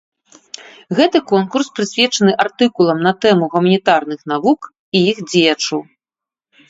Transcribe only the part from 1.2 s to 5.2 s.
конкурс прысвечаны артыкулам на тэму гуманітарных навук і іх